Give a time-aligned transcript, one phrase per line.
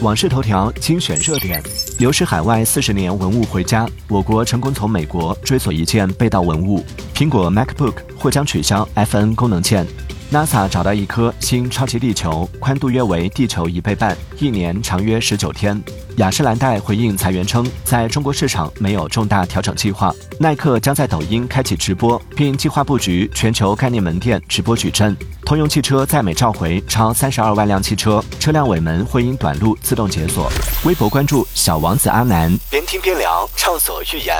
[0.00, 1.60] 网事头条精选热点：
[1.98, 6.84] 流失海外四十年文物回家，我国成功从美国追索一件被盗文物。
[7.12, 9.84] 苹果 MacBook 或将取消 FN 功能键。
[10.30, 15.82] NASA 找到一颗新超级地球，宽度约为地球一倍半，一年长约十九天。
[16.18, 20.14] 雅诗兰黛回应裁员称，在中国市场没有重大调整计划。
[20.38, 25.16] 耐克将在抖音开启直播，并计划布局全球概念门店直播矩阵。
[25.48, 30.52] 通用汽车在美召回超三十二万辆汽车，车辆尾门会因短路自动解锁。
[30.84, 34.36] 微博关注小王子阿南，边听边聊，畅所欲言。